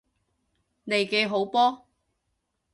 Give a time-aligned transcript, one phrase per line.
[0.83, 1.85] 利記好波！